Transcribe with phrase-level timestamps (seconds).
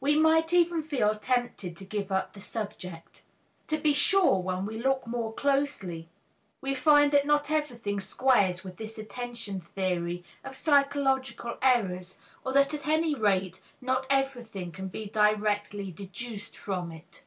[0.00, 3.22] We might even feel tempted to give up the subject.
[3.66, 6.08] To be sure, when we look more closely
[6.62, 12.16] we find that not everything squares with this attention theory of psychological errors,
[12.46, 17.24] or that at any rate not everything can be directly deduced from it.